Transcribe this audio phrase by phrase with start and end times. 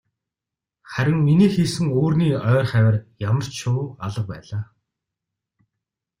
[0.91, 2.97] Харин миний хийсэн үүрний ойр хавиар
[3.29, 4.63] ямарч шувуу алга байлаа.